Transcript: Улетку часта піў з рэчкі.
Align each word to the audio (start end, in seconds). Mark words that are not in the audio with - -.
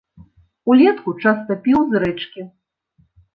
Улетку 0.71 1.13
часта 1.25 1.57
піў 1.67 1.79
з 1.93 2.03
рэчкі. 2.05 2.41